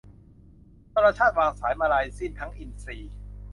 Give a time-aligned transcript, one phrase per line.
[0.93, 3.11] นรชาติวางวาย มลายสิ้นทั้งอินทรีย์